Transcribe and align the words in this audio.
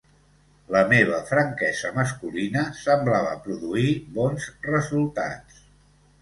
La 0.75 0.79
meva 0.93 1.17
franquesa 1.27 1.91
masculina 1.97 2.63
semblava 2.79 3.35
produir 3.45 3.87
bons 4.17 4.49
resultats. 4.71 5.63